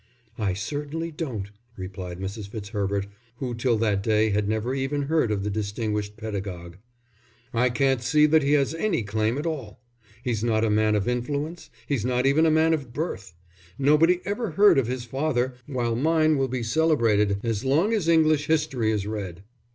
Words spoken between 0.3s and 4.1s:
"I certainly don't," replied Mrs. Fitzherbert, who till that